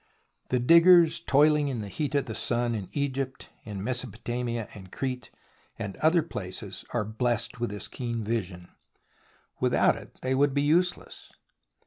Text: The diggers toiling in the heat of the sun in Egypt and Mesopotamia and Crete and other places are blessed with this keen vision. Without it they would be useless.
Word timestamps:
The 0.49 0.57
diggers 0.57 1.19
toiling 1.19 1.67
in 1.67 1.81
the 1.81 1.87
heat 1.87 2.15
of 2.15 2.25
the 2.25 2.33
sun 2.33 2.73
in 2.73 2.89
Egypt 2.93 3.51
and 3.65 3.83
Mesopotamia 3.83 4.67
and 4.73 4.91
Crete 4.91 5.29
and 5.77 5.95
other 5.97 6.23
places 6.23 6.83
are 6.91 7.05
blessed 7.05 7.59
with 7.59 7.69
this 7.69 7.87
keen 7.87 8.23
vision. 8.23 8.69
Without 9.59 9.95
it 9.95 10.17
they 10.23 10.33
would 10.33 10.55
be 10.55 10.63
useless. 10.63 11.31